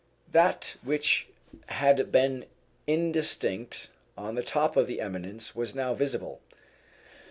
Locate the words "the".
4.33-4.41, 4.87-4.99